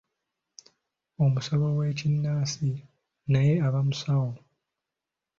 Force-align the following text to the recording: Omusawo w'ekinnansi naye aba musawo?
Omusawo 1.23 1.67
w'ekinnansi 1.77 2.69
naye 3.31 3.53
aba 3.67 3.79
musawo? 3.87 4.31